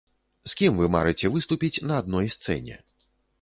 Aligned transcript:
З 0.51 0.55
кім 0.61 0.79
вы 0.79 0.87
марыце 0.95 1.31
выступіць 1.35 1.83
на 1.91 2.01
адной 2.05 2.33
сцэне? 2.39 2.81